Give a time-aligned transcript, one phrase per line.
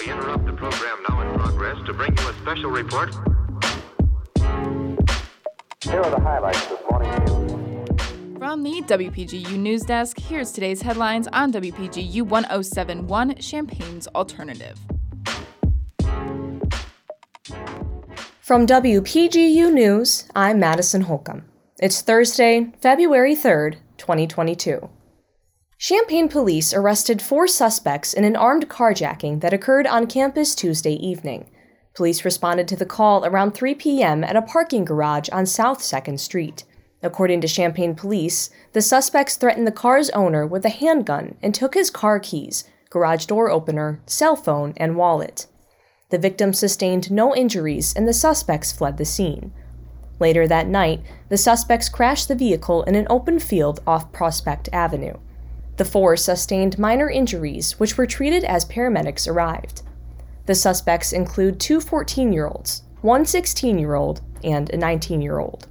[0.00, 3.14] We interrupt the program now in progress to bring you a special report.
[5.82, 8.38] Here are the highlights this morning's news.
[8.38, 14.78] From the WPGU News Desk, here's today's headlines on WPGU 1071 Champaign's Alternative.
[18.40, 21.44] From WPGU News, I'm Madison Holcomb.
[21.80, 24.88] It's Thursday, February 3rd, 2022.
[25.78, 31.50] Champaign police arrested four suspects in an armed carjacking that occurred on campus Tuesday evening.
[31.94, 34.24] Police responded to the call around 3 p.m.
[34.24, 36.64] at a parking garage on South 2nd Street.
[37.02, 41.74] According to Champaign police, the suspects threatened the car's owner with a handgun and took
[41.74, 45.46] his car keys, garage door opener, cell phone, and wallet.
[46.08, 49.52] The victim sustained no injuries and the suspects fled the scene.
[50.20, 55.18] Later that night, the suspects crashed the vehicle in an open field off Prospect Avenue.
[55.76, 59.82] The four sustained minor injuries, which were treated as paramedics arrived.
[60.46, 65.38] The suspects include two 14 year olds, one 16 year old, and a 19 year
[65.38, 65.68] old.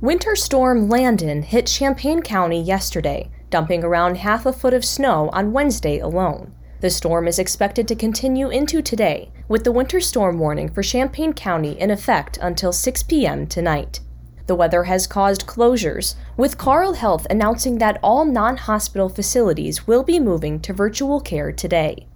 [0.00, 5.52] Winter storm Landon hit Champaign County yesterday, dumping around half a foot of snow on
[5.52, 6.54] Wednesday alone.
[6.80, 11.34] The storm is expected to continue into today, with the winter storm warning for Champaign
[11.34, 13.46] County in effect until 6 p.m.
[13.46, 14.00] tonight.
[14.46, 20.02] The weather has caused closures, with Carle Health announcing that all non hospital facilities will
[20.02, 22.06] be moving to virtual care today.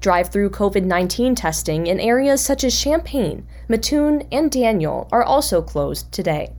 [0.00, 5.60] Drive through COVID 19 testing in areas such as Champaign, Mattoon, and Danville are also
[5.60, 6.54] closed today.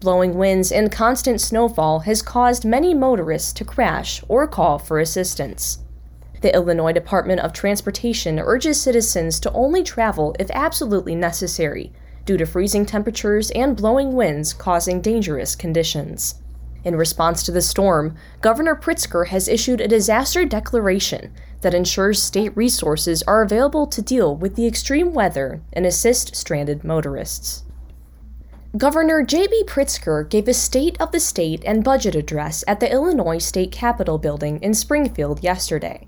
[0.00, 5.78] Blowing winds and constant snowfall has caused many motorists to crash or call for assistance.
[6.42, 11.92] The Illinois Department of Transportation urges citizens to only travel if absolutely necessary,
[12.26, 16.42] due to freezing temperatures and blowing winds causing dangerous conditions.
[16.84, 22.56] In response to the storm, Governor Pritzker has issued a disaster declaration that ensures state
[22.56, 27.64] resources are available to deal with the extreme weather and assist stranded motorists.
[28.76, 29.64] Governor J.B.
[29.66, 34.18] Pritzker gave a State of the State and budget address at the Illinois State Capitol
[34.18, 36.06] building in Springfield yesterday.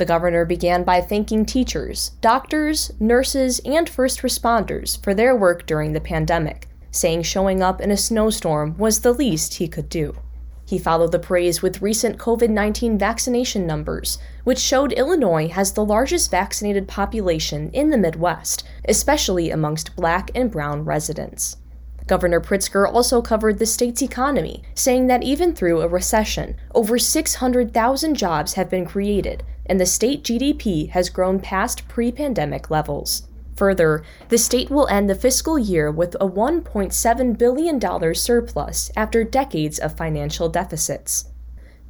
[0.00, 5.92] The governor began by thanking teachers, doctors, nurses, and first responders for their work during
[5.92, 10.16] the pandemic, saying showing up in a snowstorm was the least he could do.
[10.64, 15.84] He followed the praise with recent COVID 19 vaccination numbers, which showed Illinois has the
[15.84, 21.58] largest vaccinated population in the Midwest, especially amongst black and brown residents.
[22.06, 28.14] Governor Pritzker also covered the state's economy, saying that even through a recession, over 600,000
[28.16, 33.28] jobs have been created, and the state GDP has grown past pre pandemic levels.
[33.54, 39.78] Further, the state will end the fiscal year with a $1.7 billion surplus after decades
[39.78, 41.26] of financial deficits.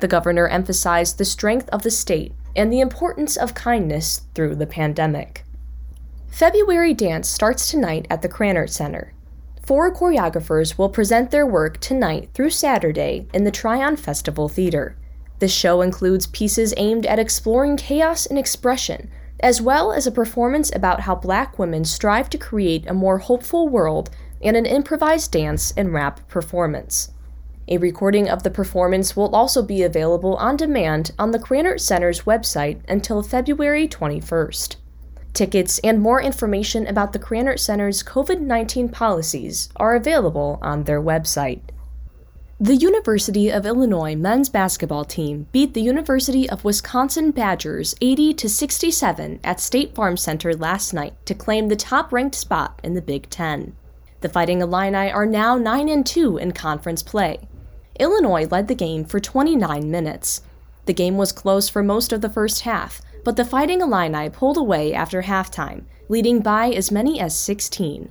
[0.01, 4.67] The governor emphasized the strength of the state and the importance of kindness through the
[4.67, 5.45] pandemic.
[6.29, 9.15] February Dance starts tonight at the Krannert Center.
[9.63, 14.97] Four choreographers will present their work tonight through Saturday in the Tryon Festival Theater.
[15.41, 20.71] The show includes pieces aimed at exploring chaos and expression, as well as a performance
[20.75, 24.11] about how black women strive to create a more hopeful world
[24.43, 27.13] and an improvised dance and rap performance.
[27.69, 32.23] A recording of the performance will also be available on demand on the Krannert Center's
[32.23, 34.77] website until February 21st.
[35.33, 41.01] Tickets and more information about the Krannert Center's COVID 19 policies are available on their
[41.01, 41.61] website.
[42.63, 48.51] The University of Illinois men's basketball team beat the University of Wisconsin Badgers 80 to
[48.51, 53.31] 67 at State Farm Center last night to claim the top-ranked spot in the Big
[53.31, 53.75] 10.
[54.21, 57.49] The Fighting Illini are now 9 and 2 in conference play.
[57.99, 60.43] Illinois led the game for 29 minutes.
[60.85, 64.59] The game was close for most of the first half, but the Fighting Illini pulled
[64.59, 68.11] away after halftime, leading by as many as 16.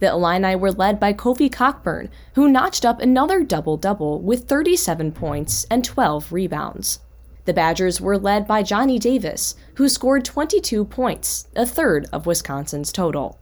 [0.00, 5.12] The Illini were led by Kofi Cockburn, who notched up another double double with 37
[5.12, 7.00] points and 12 rebounds.
[7.44, 12.92] The Badgers were led by Johnny Davis, who scored 22 points, a third of Wisconsin's
[12.92, 13.38] total.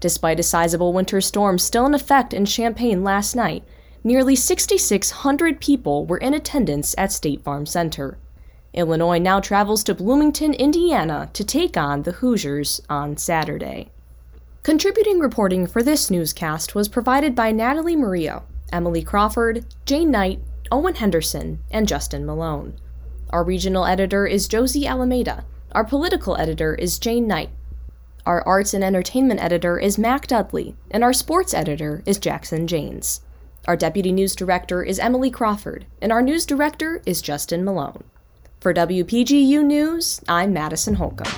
[0.00, 3.64] Despite a sizable winter storm still in effect in Champaign last night,
[4.02, 8.18] nearly 6,600 people were in attendance at State Farm Center.
[8.74, 13.91] Illinois now travels to Bloomington, Indiana to take on the Hoosiers on Saturday.
[14.62, 20.38] Contributing reporting for this newscast was provided by Natalie Murillo, Emily Crawford, Jane Knight,
[20.70, 22.74] Owen Henderson, and Justin Malone.
[23.30, 25.44] Our regional editor is Josie Alameda.
[25.72, 27.50] Our political editor is Jane Knight.
[28.24, 33.22] Our arts and entertainment editor is Mac Dudley, and our sports editor is Jackson Janes.
[33.66, 38.04] Our deputy news director is Emily Crawford, and our news director is Justin Malone.
[38.60, 41.32] For WPGU News, I'm Madison Holcomb.